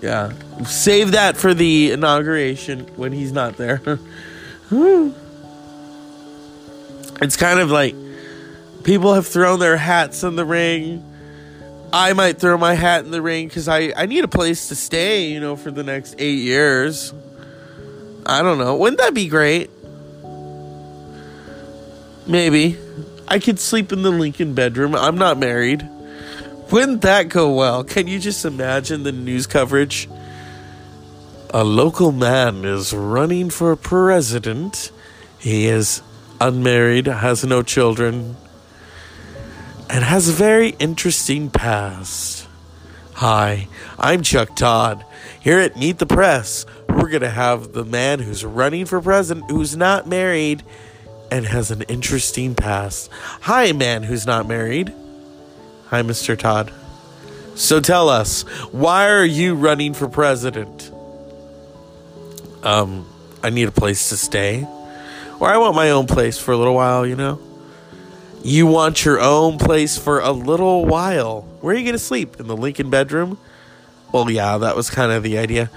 Yeah. 0.00 0.32
Save 0.64 1.12
that 1.12 1.36
for 1.36 1.54
the 1.54 1.92
inauguration 1.92 2.86
when 2.96 3.12
he's 3.12 3.32
not 3.32 3.56
there. 3.56 3.80
it's 7.20 7.36
kind 7.36 7.60
of 7.60 7.70
like 7.70 7.94
people 8.84 9.14
have 9.14 9.26
thrown 9.26 9.60
their 9.60 9.76
hats 9.76 10.22
in 10.22 10.36
the 10.36 10.44
ring. 10.44 11.04
I 11.92 12.12
might 12.12 12.38
throw 12.38 12.58
my 12.58 12.74
hat 12.74 13.04
in 13.04 13.10
the 13.10 13.22
ring 13.22 13.48
because 13.48 13.66
I, 13.68 13.92
I 13.96 14.06
need 14.06 14.24
a 14.24 14.28
place 14.28 14.68
to 14.68 14.76
stay, 14.76 15.30
you 15.30 15.40
know, 15.40 15.56
for 15.56 15.70
the 15.70 15.82
next 15.82 16.16
eight 16.18 16.38
years. 16.38 17.14
I 18.26 18.42
don't 18.42 18.58
know. 18.58 18.76
Wouldn't 18.76 19.00
that 19.00 19.14
be 19.14 19.28
great? 19.28 19.70
Maybe. 22.26 22.76
I 23.26 23.38
could 23.38 23.58
sleep 23.58 23.92
in 23.92 24.02
the 24.02 24.10
Lincoln 24.10 24.54
bedroom. 24.54 24.94
I'm 24.94 25.16
not 25.16 25.38
married. 25.38 25.88
Wouldn't 26.70 27.02
that 27.02 27.30
go 27.30 27.54
well? 27.54 27.84
Can 27.84 28.06
you 28.06 28.18
just 28.18 28.44
imagine 28.44 29.02
the 29.02 29.12
news 29.12 29.46
coverage? 29.46 30.08
A 31.50 31.64
local 31.64 32.12
man 32.12 32.66
is 32.66 32.92
running 32.92 33.48
for 33.48 33.74
president. 33.76 34.92
He 35.38 35.66
is 35.66 36.02
unmarried, 36.40 37.06
has 37.06 37.44
no 37.44 37.62
children, 37.62 38.36
and 39.90 40.04
has 40.04 40.28
a 40.28 40.32
very 40.32 40.70
interesting 40.78 41.50
past. 41.50 42.46
Hi, 43.14 43.68
I'm 43.98 44.22
Chuck 44.22 44.54
Todd. 44.54 45.04
Here 45.40 45.58
at 45.58 45.76
Meet 45.76 45.98
the 45.98 46.06
Press, 46.06 46.66
we're 46.88 47.08
going 47.08 47.22
to 47.22 47.30
have 47.30 47.72
the 47.72 47.84
man 47.84 48.20
who's 48.20 48.44
running 48.44 48.84
for 48.84 49.00
president 49.00 49.50
who's 49.50 49.76
not 49.76 50.06
married 50.06 50.62
and 51.30 51.46
has 51.46 51.70
an 51.70 51.82
interesting 51.82 52.54
past. 52.54 53.10
Hi, 53.42 53.72
man 53.72 54.02
who's 54.02 54.26
not 54.26 54.46
married. 54.46 54.92
Hi, 55.86 56.02
Mr. 56.02 56.38
Todd. 56.38 56.72
So 57.54 57.80
tell 57.80 58.08
us, 58.08 58.42
why 58.72 59.08
are 59.08 59.24
you 59.24 59.54
running 59.54 59.94
for 59.94 60.08
president? 60.08 60.92
Um, 62.62 63.06
I 63.42 63.50
need 63.50 63.68
a 63.68 63.72
place 63.72 64.10
to 64.10 64.16
stay. 64.16 64.66
Or 65.40 65.48
I 65.48 65.56
want 65.56 65.74
my 65.74 65.90
own 65.90 66.06
place 66.06 66.38
for 66.38 66.52
a 66.52 66.56
little 66.56 66.74
while, 66.74 67.06
you 67.06 67.16
know? 67.16 67.40
You 68.42 68.66
want 68.66 69.04
your 69.04 69.20
own 69.20 69.58
place 69.58 69.98
for 69.98 70.20
a 70.20 70.30
little 70.30 70.86
while. 70.86 71.42
Where 71.60 71.74
are 71.74 71.78
you 71.78 71.84
going 71.84 71.94
to 71.94 71.98
sleep? 71.98 72.38
In 72.38 72.46
the 72.46 72.56
Lincoln 72.56 72.88
bedroom? 72.90 73.38
Well, 74.12 74.30
yeah, 74.30 74.58
that 74.58 74.76
was 74.76 74.90
kind 74.90 75.12
of 75.12 75.22
the 75.22 75.38
idea. 75.38 75.70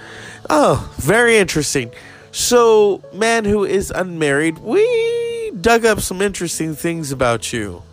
Oh, 0.50 0.94
very 0.98 1.38
interesting. 1.38 1.92
So, 2.32 3.04
man 3.14 3.46
who 3.46 3.66
is 3.66 3.92
unmarried, 3.92 4.60
we 4.60 5.52
dug 5.60 5.86
up 5.86 6.00
some 6.00 6.22
interesting 6.22 6.76
things 6.76 7.12
about 7.12 7.52
you. 7.52 7.84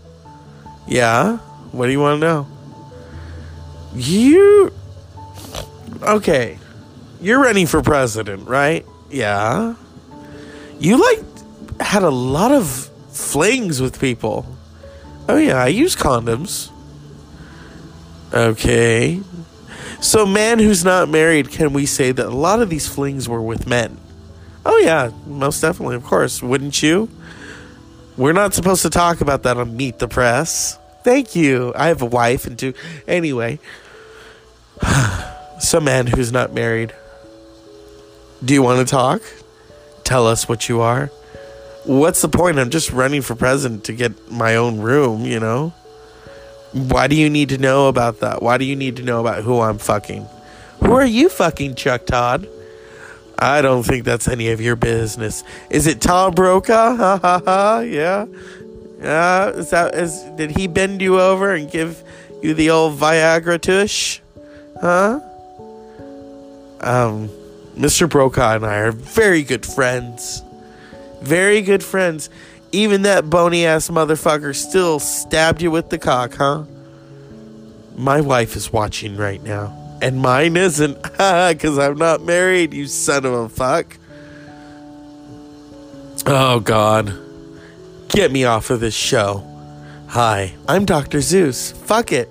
Yeah? 0.87 1.39
What 1.73 1.87
do 1.87 1.93
you 1.93 2.01
want 2.01 2.21
to 2.21 2.27
know? 2.27 2.47
You. 3.95 4.73
Okay. 6.03 6.59
You're 7.21 7.41
running 7.41 7.67
for 7.67 7.83
president, 7.83 8.49
right? 8.49 8.87
Yeah. 9.11 9.75
You, 10.79 11.01
like, 11.01 11.81
had 11.81 12.05
a 12.05 12.11
lot 12.11 12.53
of 12.53 12.89
flings 13.11 13.83
with 13.83 14.01
people. 14.01 14.47
Oh, 15.29 15.37
yeah, 15.37 15.63
I 15.63 15.69
use 15.69 15.95
condoms. 15.95 16.71
Okay. 18.33 19.21
So, 20.01 20.25
man 20.25 20.59
who's 20.59 20.85
not 20.85 21.09
married, 21.09 21.51
can 21.51 21.73
we 21.73 21.85
say 21.85 22.13
that 22.13 22.27
a 22.27 22.31
lot 22.31 22.63
of 22.63 22.71
these 22.71 22.87
flings 22.89 23.29
were 23.29 23.43
with 23.43 23.67
men? 23.67 23.99
Oh, 24.65 24.79
yeah, 24.79 25.11
most 25.27 25.61
definitely, 25.61 25.97
of 25.97 26.05
course. 26.05 26.43
Wouldn't 26.43 26.83
you? 26.83 27.11
We're 28.17 28.33
not 28.33 28.55
supposed 28.55 28.83
to 28.83 28.91
talk 28.91 29.21
about 29.21 29.43
that 29.45 29.57
on 29.57 29.77
Meet 29.77 29.99
the 29.99 30.09
Press. 30.09 30.79
Thank 31.05 31.37
you. 31.37 31.73
I 31.77 31.89
have 31.89 32.03
a 32.03 32.07
wife 32.07 32.47
and 32.47 32.59
two. 32.59 32.75
Anyway, 33.07 33.61
some 35.61 35.85
man 35.85 36.07
who's 36.07 36.33
not 36.33 36.53
married. 36.53 36.93
Do 38.45 38.55
you 38.55 38.63
want 38.63 38.87
to 38.87 38.91
talk? 38.91 39.23
Tell 40.05 40.27
us 40.27 40.49
what 40.49 40.69
you 40.69 40.81
are. 40.81 41.11
What's 41.89 42.21
the 42.21 42.29
point? 42.29 42.59
I'm 42.59 42.69
just 42.69 42.93
running 42.93 43.23
for 43.23 43.35
president 43.35 43.85
to 43.85 43.95
get 43.95 44.31
my 44.31 44.57
own 44.57 44.79
room, 44.79 45.25
you 45.25 45.41
know? 45.41 45.71
Why 46.73 47.07
do 47.07 47.17
you 47.17 47.31
need 47.31 47.49
to 47.49 47.57
know 47.57 47.89
about 47.89 48.21
that? 48.21 48.43
Why 48.43 48.59
do 48.59 48.67
you 48.67 48.77
need 48.77 48.97
to 48.97 49.03
know 49.03 49.21
about 49.21 49.43
who 49.43 49.59
I'm 49.63 49.79
fucking? 49.79 50.29
Who 50.85 50.93
are 50.93 51.07
you 51.07 51.31
fucking, 51.31 51.77
Chuck 51.77 52.05
Todd? 52.05 52.47
I 53.39 53.63
don't 53.63 53.85
think 53.85 54.05
that's 54.05 54.29
any 54.29 54.51
of 54.51 54.61
your 54.61 54.77
business. 54.77 55.43
Is 55.71 55.87
it 55.87 56.03
Tom 56.03 56.35
Brokaw? 56.35 56.95
Ha 56.97 57.19
ha 57.23 57.43
ha. 57.43 57.79
Yeah. 57.79 58.27
Uh, 59.03 59.53
is 59.55 59.71
that 59.71 59.95
is 59.95 60.25
did 60.37 60.51
he 60.51 60.67
bend 60.67 61.01
you 61.01 61.19
over 61.19 61.55
and 61.55 61.71
give 61.71 62.03
you 62.43 62.53
the 62.53 62.69
old 62.69 62.99
Viagra 62.99 63.59
tush? 63.59 64.21
Huh? 64.79 65.21
Um, 66.81 67.31
Mr. 67.79 68.07
Brokaw 68.11 68.57
and 68.57 68.67
I 68.67 68.77
are 68.77 68.93
very 68.93 69.43
good 69.43 69.65
friends. 69.65 70.43
Very 71.23 71.63
good 71.63 71.83
friends. 71.83 72.31
Even 72.73 73.03
that 73.03 73.31
bony 73.31 73.65
ass 73.65 73.89
motherfucker 73.89 74.55
still 74.55 74.99
stabbed 74.99 75.63
you 75.63 75.71
with 75.71 75.91
the 75.91 75.99
cock, 75.99 76.35
huh? 76.35 76.65
My 77.97 78.21
wife 78.21 78.57
is 78.57 78.73
watching 78.73 79.17
right 79.17 79.43
now. 79.43 79.75
And 80.01 80.21
mine 80.21 80.57
isn't, 80.57 81.03
because 81.03 81.79
I'm 81.79 81.97
not 81.99 82.23
married, 82.23 82.73
you 82.73 82.87
son 82.87 83.25
of 83.25 83.33
a 83.33 83.49
fuck. 83.49 83.97
Oh, 86.27 86.61
God. 86.61 87.13
Get 88.09 88.31
me 88.31 88.45
off 88.45 88.71
of 88.71 88.81
this 88.81 88.95
show. 88.95 89.45
Hi, 90.09 90.55
I'm 90.67 90.85
Dr. 90.85 91.21
Zeus. 91.21 91.73
Fuck 91.73 92.13
it. 92.13 92.29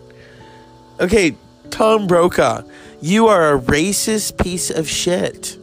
Okay, 1.00 1.36
Tom 1.70 2.08
Brokaw, 2.08 2.64
you 3.02 3.28
are 3.28 3.54
a 3.56 3.60
racist 3.60 4.42
piece 4.44 4.72
of 4.72 4.90
shit. 4.90 5.58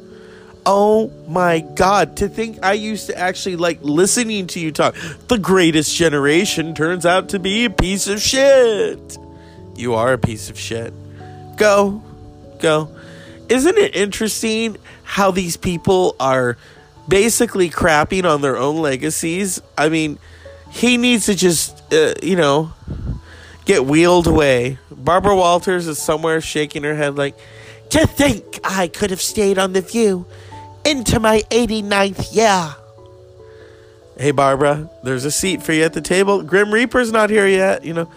Oh 0.67 1.11
my 1.29 1.61
god, 1.61 2.17
to 2.19 2.29
think 2.29 2.65
I 2.65 2.73
used 2.73 3.09
to 3.09 3.19
actually 3.19 3.57
like 3.57 3.81
listening 3.83 4.47
to 4.49 4.61
you 4.61 4.73
talk. 4.73 4.95
The 5.29 5.39
greatest 5.39 5.95
generation 5.95 6.75
turns 6.75 7.05
out 7.05 7.31
to 7.31 7.39
be 7.39 7.67
a 7.67 7.71
piece 7.71 8.09
of 8.09 8.21
shit. 8.21 9.19
You 9.77 9.95
are 9.95 10.13
a 10.13 10.19
piece 10.19 10.49
of 10.51 10.59
shit. 10.59 10.93
Go. 11.57 12.03
Go. 12.61 12.89
Isn't 13.49 13.77
it 13.77 13.95
interesting 13.95 14.79
how 15.03 15.31
these 15.31 15.57
people 15.57 16.17
are 16.19 16.57
basically 17.09 17.71
crapping 17.71 18.25
on 18.25 18.41
their 18.41 18.57
own 18.57 18.79
legacies. 18.79 19.61
I 19.77 19.89
mean, 19.89 20.19
he 20.71 20.97
needs 20.97 21.27
to 21.27 21.35
just, 21.35 21.81
uh, 21.93 22.15
you 22.23 22.37
know, 22.37 22.73
get 23.65 23.85
wheeled 23.85 24.27
away. 24.27 24.79
Barbara 24.91 25.37
Walters 25.37 25.87
is 25.87 25.99
somewhere 25.99 26.41
shaking 26.41 26.83
her 26.83 26.95
head 26.95 27.17
like, 27.17 27.37
to 27.91 28.07
think 28.07 28.61
I 28.65 28.89
could 28.89 29.11
have 29.11 29.21
stayed 29.21 29.59
on 29.59 29.73
The 29.73 29.83
View. 29.83 30.27
Into 30.85 31.21
my 31.21 31.43
89th 31.51 32.35
year. 32.35 32.75
Hey, 34.17 34.31
Barbara, 34.31 34.89
there's 35.03 35.25
a 35.25 35.31
seat 35.31 35.63
for 35.63 35.73
you 35.73 35.83
at 35.83 35.93
the 35.93 36.01
table. 36.01 36.43
Grim 36.43 36.73
Reaper's 36.73 37.11
not 37.11 37.31
here 37.31 37.49
yet, 37.49 37.85
you 37.85 37.93
know. 37.93 38.09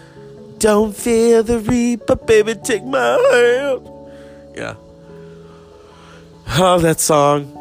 Don't 0.60 0.96
fear 0.96 1.44
the 1.44 1.60
Reaper, 1.60 2.16
baby, 2.16 2.56
take 2.56 2.84
my 2.84 3.00
hand. 3.00 3.90
Yeah. 4.56 4.76
Oh, 6.50 6.80
that 6.80 7.00
song. 7.00 7.54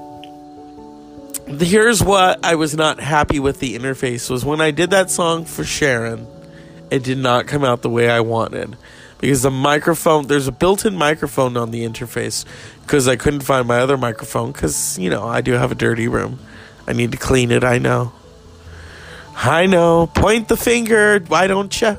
Here's 1.46 2.02
what 2.02 2.44
I 2.44 2.56
was 2.56 2.74
not 2.74 3.00
happy 3.00 3.38
with 3.38 3.60
the 3.60 3.78
interface 3.78 4.28
was 4.30 4.44
when 4.44 4.60
I 4.60 4.70
did 4.70 4.90
that 4.90 5.10
song 5.10 5.44
for 5.44 5.64
Sharon, 5.64 6.26
it 6.90 7.04
did 7.04 7.18
not 7.18 7.46
come 7.46 7.64
out 7.64 7.82
the 7.82 7.90
way 7.90 8.10
I 8.10 8.20
wanted. 8.20 8.76
Because 9.18 9.42
the 9.42 9.50
microphone, 9.50 10.26
there's 10.26 10.46
a 10.46 10.52
built 10.52 10.84
in 10.84 10.94
microphone 10.94 11.56
on 11.56 11.70
the 11.70 11.84
interface 11.84 12.44
because 12.86 13.08
I 13.08 13.16
couldn't 13.16 13.40
find 13.40 13.66
my 13.66 13.80
other 13.80 13.96
microphone 13.96 14.52
because, 14.52 14.96
you 14.96 15.10
know, 15.10 15.24
I 15.24 15.40
do 15.40 15.52
have 15.54 15.72
a 15.72 15.74
dirty 15.74 16.06
room. 16.06 16.38
I 16.86 16.92
need 16.92 17.10
to 17.10 17.18
clean 17.18 17.50
it, 17.50 17.64
I 17.64 17.78
know. 17.78 18.12
I 19.34 19.66
know. 19.66 20.06
Point 20.06 20.46
the 20.46 20.56
finger, 20.56 21.18
why 21.26 21.48
don't 21.48 21.80
you? 21.80 21.98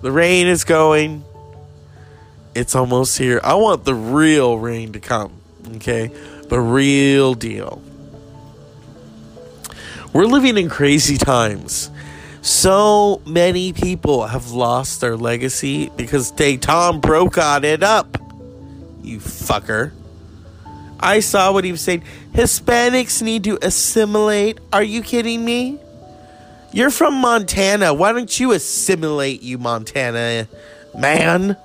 The 0.00 0.10
rain 0.10 0.46
is 0.46 0.64
going. 0.64 1.24
It's 2.54 2.74
almost 2.74 3.18
here. 3.18 3.38
I 3.44 3.54
want 3.54 3.84
the 3.84 3.94
real 3.94 4.58
rain 4.58 4.92
to 4.92 5.00
come, 5.00 5.34
okay? 5.76 6.10
The 6.44 6.58
real 6.58 7.34
deal. 7.34 7.82
We're 10.14 10.24
living 10.24 10.56
in 10.56 10.70
crazy 10.70 11.18
times. 11.18 11.90
So 12.40 13.20
many 13.26 13.74
people 13.74 14.26
have 14.26 14.52
lost 14.52 15.02
their 15.02 15.18
legacy 15.18 15.90
because 15.96 16.32
they 16.32 16.56
Tom 16.56 17.00
Brokaw 17.00 17.60
it 17.62 17.82
up. 17.82 18.16
You 19.02 19.18
fucker. 19.18 19.92
I 20.98 21.20
saw 21.20 21.52
what 21.52 21.64
he 21.64 21.72
was 21.72 21.80
saying. 21.80 22.04
Hispanics 22.32 23.22
need 23.22 23.44
to 23.44 23.58
assimilate. 23.62 24.60
Are 24.72 24.82
you 24.82 25.02
kidding 25.02 25.44
me? 25.44 25.78
You're 26.72 26.90
from 26.90 27.14
Montana. 27.14 27.94
Why 27.94 28.12
don't 28.12 28.38
you 28.38 28.52
assimilate, 28.52 29.42
you 29.42 29.58
Montana 29.58 30.46
man? 30.94 31.56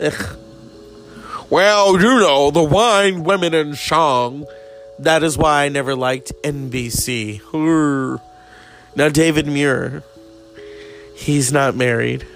Ugh. 0.00 0.36
Well, 1.50 2.00
you 2.00 2.18
know, 2.18 2.50
the 2.50 2.62
wine, 2.62 3.24
women, 3.24 3.52
and 3.52 3.76
song. 3.76 4.46
That 4.98 5.22
is 5.22 5.36
why 5.36 5.64
I 5.64 5.68
never 5.68 5.94
liked 5.94 6.32
NBC. 6.42 7.42
Now, 8.96 9.08
David 9.08 9.46
Muir, 9.46 10.02
he's 11.14 11.52
not 11.52 11.76
married. 11.76 12.26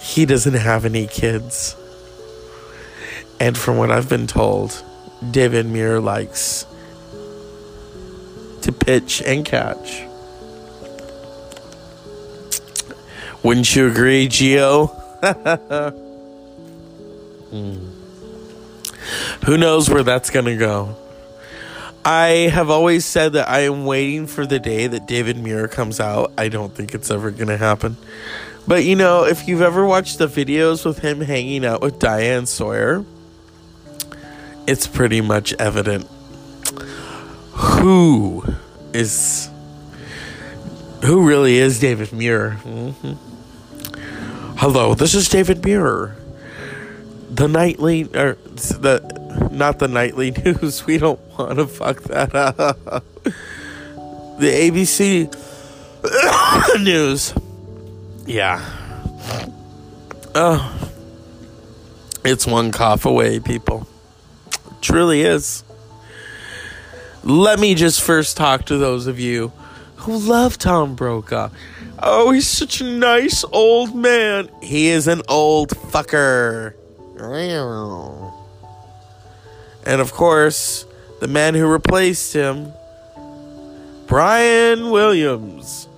He 0.00 0.26
doesn't 0.26 0.54
have 0.54 0.84
any 0.84 1.06
kids. 1.06 1.74
And 3.40 3.56
from 3.56 3.78
what 3.78 3.90
I've 3.90 4.08
been 4.08 4.26
told, 4.26 4.84
David 5.30 5.64
Muir 5.66 5.98
likes 5.98 6.66
to 8.60 8.70
pitch 8.70 9.22
and 9.22 9.44
catch. 9.44 10.04
Wouldn't 13.42 13.74
you 13.74 13.88
agree, 13.88 14.28
Geo? 14.28 14.86
hmm. 17.50 17.88
Who 19.46 19.56
knows 19.56 19.88
where 19.88 20.02
that's 20.02 20.28
going 20.28 20.44
to 20.44 20.56
go? 20.56 20.94
I 22.04 22.50
have 22.52 22.68
always 22.68 23.06
said 23.06 23.32
that 23.32 23.48
I 23.48 23.60
am 23.60 23.86
waiting 23.86 24.26
for 24.26 24.46
the 24.46 24.58
day 24.58 24.86
that 24.86 25.06
David 25.06 25.38
Muir 25.38 25.68
comes 25.68 25.98
out. 26.00 26.32
I 26.36 26.48
don't 26.48 26.74
think 26.74 26.94
it's 26.94 27.10
ever 27.10 27.30
going 27.30 27.48
to 27.48 27.56
happen. 27.56 27.96
But 28.66 28.84
you 28.84 28.96
know, 28.96 29.24
if 29.24 29.48
you've 29.48 29.62
ever 29.62 29.86
watched 29.86 30.18
the 30.18 30.26
videos 30.26 30.84
with 30.84 30.98
him 30.98 31.22
hanging 31.22 31.64
out 31.64 31.80
with 31.80 31.98
Diane 31.98 32.44
Sawyer, 32.46 33.04
it's 34.70 34.86
pretty 34.86 35.20
much 35.20 35.52
evident 35.54 36.06
who 37.50 38.44
is 38.92 39.50
who 41.04 41.26
really 41.26 41.56
is 41.56 41.80
David 41.80 42.12
Muir. 42.12 42.56
Mm-hmm. 42.62 43.14
Hello, 44.58 44.94
this 44.94 45.12
is 45.16 45.28
David 45.28 45.64
Muir. 45.64 46.14
The 47.30 47.48
nightly, 47.48 48.04
or 48.14 48.34
the 48.44 49.48
not 49.50 49.80
the 49.80 49.88
nightly 49.88 50.30
news. 50.44 50.86
We 50.86 50.98
don't 50.98 51.18
want 51.36 51.56
to 51.56 51.66
fuck 51.66 52.02
that 52.04 52.32
up. 52.32 52.78
The 53.24 54.70
ABC 54.70 55.26
news. 56.84 57.34
Yeah. 58.24 58.64
Oh, 60.36 60.90
it's 62.24 62.46
one 62.46 62.70
cough 62.70 63.04
away, 63.04 63.40
people. 63.40 63.88
Truly 64.80 65.22
is. 65.22 65.64
Let 67.22 67.60
me 67.60 67.74
just 67.74 68.00
first 68.00 68.36
talk 68.36 68.64
to 68.66 68.78
those 68.78 69.06
of 69.06 69.20
you 69.20 69.52
who 69.96 70.16
love 70.16 70.56
Tom 70.56 70.94
Brokaw. 70.94 71.50
Oh, 72.02 72.30
he's 72.30 72.46
such 72.46 72.80
a 72.80 72.84
nice 72.84 73.44
old 73.52 73.94
man. 73.94 74.48
He 74.62 74.88
is 74.88 75.06
an 75.06 75.20
old 75.28 75.70
fucker. 75.70 76.74
And 79.84 80.00
of 80.00 80.12
course, 80.12 80.86
the 81.20 81.28
man 81.28 81.54
who 81.54 81.66
replaced 81.66 82.32
him, 82.32 82.72
Brian 84.06 84.90
Williams. 84.90 85.88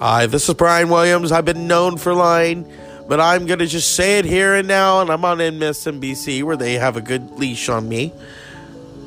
Hi, 0.00 0.26
this 0.26 0.48
is 0.48 0.54
Brian 0.54 0.88
Williams. 0.88 1.30
I've 1.30 1.44
been 1.44 1.68
known 1.68 1.96
for 1.96 2.12
lying, 2.12 2.70
but 3.08 3.20
I'm 3.20 3.46
going 3.46 3.60
to 3.60 3.66
just 3.66 3.94
say 3.94 4.18
it 4.18 4.24
here 4.24 4.54
and 4.54 4.66
now, 4.66 5.00
and 5.00 5.10
I'm 5.10 5.24
on 5.24 5.38
MSNBC 5.38 6.42
where 6.42 6.56
they 6.56 6.74
have 6.74 6.96
a 6.96 7.00
good 7.00 7.32
leash 7.32 7.68
on 7.68 7.88
me. 7.88 8.12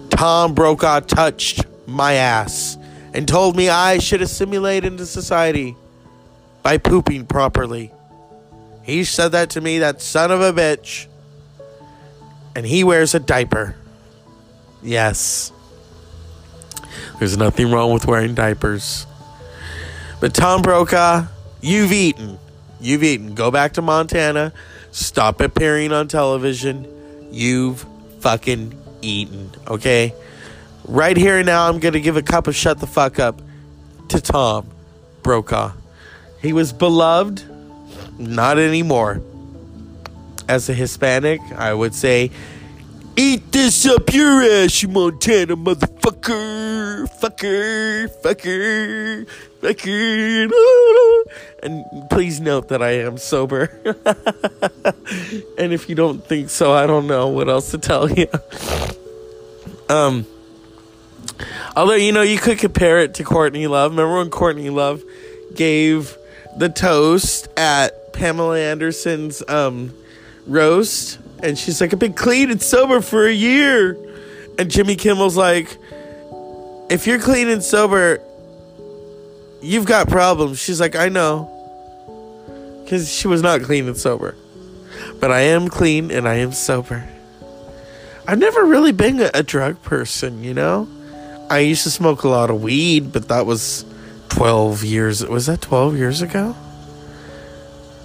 Tom 0.09 0.53
Brokaw 0.53 1.01
touched 1.01 1.65
my 1.85 2.13
ass 2.13 2.77
and 3.13 3.27
told 3.27 3.55
me 3.55 3.69
I 3.69 3.97
should 3.97 4.21
assimilate 4.21 4.85
into 4.85 5.05
society 5.05 5.75
by 6.63 6.77
pooping 6.77 7.25
properly. 7.25 7.91
He 8.83 9.03
said 9.03 9.29
that 9.29 9.51
to 9.51 9.61
me, 9.61 9.79
that 9.79 10.01
son 10.01 10.31
of 10.31 10.41
a 10.41 10.53
bitch. 10.53 11.07
And 12.55 12.65
he 12.65 12.83
wears 12.83 13.13
a 13.13 13.19
diaper. 13.19 13.75
Yes. 14.81 15.51
There's 17.19 17.37
nothing 17.37 17.71
wrong 17.71 17.93
with 17.93 18.05
wearing 18.07 18.33
diapers. 18.33 19.05
But 20.19 20.33
Tom 20.33 20.61
Brokaw, 20.61 21.27
you've 21.61 21.91
eaten. 21.91 22.39
You've 22.79 23.03
eaten. 23.03 23.35
Go 23.35 23.51
back 23.51 23.73
to 23.73 23.81
Montana. 23.81 24.53
Stop 24.91 25.41
appearing 25.41 25.91
on 25.91 26.07
television. 26.07 26.87
You've 27.31 27.85
fucking 28.19 28.75
eaten. 29.01 29.51
Okay? 29.67 30.13
Right 30.85 31.17
here 31.17 31.37
and 31.37 31.45
now, 31.45 31.67
I'm 31.67 31.79
going 31.79 31.93
to 31.93 31.99
give 31.99 32.17
a 32.17 32.21
cup 32.21 32.47
of 32.47 32.55
shut 32.55 32.79
the 32.79 32.87
fuck 32.87 33.19
up 33.19 33.41
to 34.09 34.21
Tom 34.21 34.69
Brokaw. 35.21 35.73
He 36.41 36.53
was 36.53 36.73
beloved, 36.73 37.43
not 38.17 38.57
anymore. 38.57 39.21
As 40.47 40.67
a 40.67 40.73
Hispanic, 40.73 41.41
I 41.55 41.73
would 41.73 41.93
say, 41.93 42.31
Eat 43.15 43.51
this 43.51 43.85
up 43.85 44.13
your 44.13 44.41
ass, 44.41 44.81
you 44.81 44.87
Montana 44.87 45.57
motherfucker, 45.57 47.05
fucker, 47.19 48.07
fucker, 48.23 49.27
fucker. 49.61 50.49
And 51.61 52.09
please 52.09 52.39
note 52.39 52.69
that 52.69 52.81
I 52.81 52.91
am 52.99 53.17
sober. 53.17 53.69
and 55.57 55.73
if 55.73 55.89
you 55.89 55.95
don't 55.95 56.23
think 56.25 56.49
so, 56.49 56.71
I 56.71 56.87
don't 56.87 57.07
know 57.07 57.27
what 57.27 57.49
else 57.49 57.71
to 57.71 57.77
tell 57.77 58.09
you. 58.09 58.27
um, 59.89 60.25
although 61.75 61.95
you 61.95 62.11
know, 62.11 62.21
you 62.21 62.37
could 62.37 62.59
compare 62.59 62.99
it 62.99 63.15
to 63.15 63.23
Courtney 63.23 63.67
Love. 63.67 63.91
Remember 63.91 64.17
when 64.17 64.29
Courtney 64.29 64.69
Love 64.69 65.03
gave 65.53 66.17
the 66.57 66.69
toast 66.69 67.47
at 67.57 68.13
Pamela 68.13 68.59
Anderson's 68.59 69.43
um, 69.47 69.93
roast, 70.47 71.19
and 71.41 71.57
she's 71.57 71.81
like, 71.81 71.93
"I've 71.93 71.99
been 71.99 72.13
clean 72.13 72.51
and 72.51 72.61
sober 72.61 73.01
for 73.01 73.25
a 73.25 73.33
year," 73.33 73.97
and 74.57 74.69
Jimmy 74.69 74.95
Kimmel's 74.95 75.37
like, 75.37 75.77
"If 76.89 77.07
you're 77.07 77.19
clean 77.19 77.49
and 77.49 77.63
sober, 77.63 78.21
you've 79.61 79.85
got 79.85 80.09
problems." 80.09 80.59
She's 80.59 80.79
like, 80.79 80.95
"I 80.95 81.09
know," 81.09 81.49
because 82.83 83.11
she 83.11 83.27
was 83.27 83.41
not 83.41 83.61
clean 83.61 83.87
and 83.87 83.97
sober, 83.97 84.35
but 85.19 85.31
I 85.31 85.41
am 85.41 85.67
clean 85.67 86.11
and 86.11 86.27
I 86.27 86.35
am 86.35 86.51
sober. 86.51 87.07
I've 88.27 88.37
never 88.37 88.63
really 88.63 88.91
been 88.91 89.19
a, 89.21 89.31
a 89.33 89.43
drug 89.43 89.81
person, 89.81 90.43
you 90.43 90.53
know. 90.53 90.87
I 91.49 91.59
used 91.59 91.83
to 91.83 91.89
smoke 91.89 92.23
a 92.23 92.29
lot 92.29 92.51
of 92.51 92.61
weed, 92.61 93.11
but 93.11 93.27
that 93.29 93.47
was 93.47 93.85
12 94.29 94.83
years. 94.83 95.25
Was 95.25 95.47
that 95.47 95.61
12 95.61 95.97
years 95.97 96.21
ago? 96.21 96.55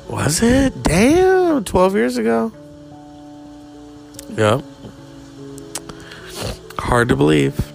Was 0.08 0.42
it? 0.42 0.82
Damn, 0.82 1.64
12 1.64 1.94
years 1.94 2.16
ago. 2.16 2.52
Yep. 4.30 4.64
Hard 6.78 7.08
to 7.10 7.16
believe. 7.16 7.73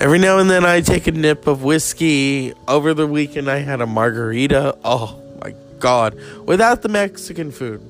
Every 0.00 0.18
now 0.18 0.38
and 0.38 0.48
then 0.48 0.64
I 0.64 0.80
take 0.80 1.06
a 1.08 1.12
nip 1.12 1.46
of 1.46 1.62
whiskey. 1.62 2.54
Over 2.66 2.94
the 2.94 3.06
weekend 3.06 3.50
I 3.50 3.58
had 3.58 3.82
a 3.82 3.86
margarita. 3.86 4.74
Oh 4.82 5.22
my 5.44 5.54
god. 5.78 6.18
Without 6.46 6.80
the 6.80 6.88
Mexican 6.88 7.50
food. 7.52 7.82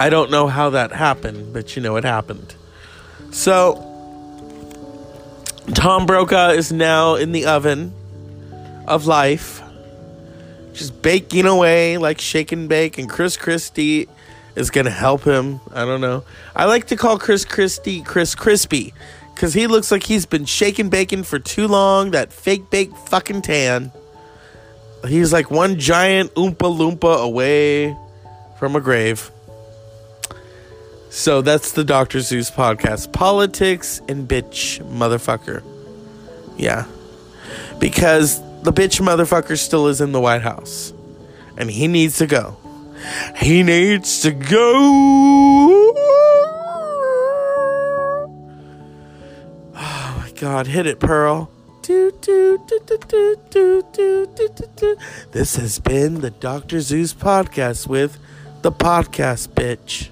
I 0.00 0.08
don't 0.08 0.30
know 0.30 0.46
how 0.46 0.70
that 0.70 0.92
happened, 0.92 1.52
but 1.52 1.76
you 1.76 1.82
know 1.82 1.96
it 1.96 2.04
happened. 2.04 2.54
So, 3.32 3.84
Tom 5.74 6.06
Brokaw 6.06 6.52
is 6.52 6.72
now 6.72 7.16
in 7.16 7.32
the 7.32 7.44
oven 7.44 7.92
of 8.86 9.06
life, 9.06 9.60
just 10.72 11.02
baking 11.02 11.44
away 11.44 11.98
like 11.98 12.18
shake 12.18 12.50
and 12.50 12.66
bake, 12.66 12.96
and 12.96 13.10
Chris 13.10 13.36
Christie 13.36 14.08
is 14.56 14.70
gonna 14.70 14.88
help 14.88 15.24
him. 15.24 15.60
I 15.74 15.84
don't 15.84 16.00
know. 16.00 16.24
I 16.56 16.64
like 16.64 16.86
to 16.86 16.96
call 16.96 17.18
Chris 17.18 17.44
Christie 17.44 18.00
Chris 18.00 18.34
Crispy 18.34 18.94
because 19.38 19.54
he 19.54 19.68
looks 19.68 19.92
like 19.92 20.02
he's 20.02 20.26
been 20.26 20.44
shaking 20.44 20.88
bacon 20.88 21.22
for 21.22 21.38
too 21.38 21.68
long. 21.68 22.10
That 22.10 22.32
fake 22.32 22.70
bake 22.70 22.90
fucking 23.06 23.42
tan. 23.42 23.92
He's 25.06 25.32
like 25.32 25.48
one 25.48 25.78
giant 25.78 26.34
oompa 26.34 26.56
loompa 26.56 27.22
away 27.22 27.96
from 28.58 28.74
a 28.74 28.80
grave. 28.80 29.30
So 31.10 31.40
that's 31.40 31.70
the 31.70 31.84
Dr. 31.84 32.18
Zeus 32.18 32.50
podcast. 32.50 33.12
Politics 33.12 34.00
and 34.08 34.28
bitch 34.28 34.82
motherfucker. 34.90 35.62
Yeah. 36.56 36.86
Because 37.78 38.40
the 38.62 38.72
bitch 38.72 39.00
motherfucker 39.00 39.56
still 39.56 39.86
is 39.86 40.00
in 40.00 40.10
the 40.10 40.20
White 40.20 40.42
House. 40.42 40.92
And 41.56 41.70
he 41.70 41.86
needs 41.86 42.18
to 42.18 42.26
go. 42.26 42.56
He 43.36 43.62
needs 43.62 44.20
to 44.22 44.32
go. 44.32 46.08
God, 50.38 50.68
hit 50.68 50.86
it, 50.86 51.00
Pearl. 51.00 51.50
This 55.32 55.56
has 55.56 55.80
been 55.80 56.20
the 56.20 56.30
Dr. 56.38 56.80
Zeus 56.80 57.12
podcast 57.12 57.88
with 57.88 58.18
the 58.62 58.70
podcast 58.70 59.48
bitch. 59.48 60.10